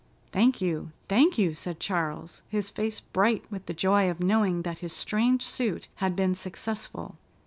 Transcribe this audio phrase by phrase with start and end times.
[0.31, 4.79] "Thank you, thank you!" said Charles, his face bright with the joy of knowing that
[4.79, 7.19] his strange suit had been successful.